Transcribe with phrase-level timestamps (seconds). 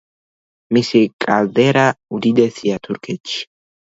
[0.77, 1.83] მისი კალდერა
[2.19, 3.39] უდიდესია თურქეთში.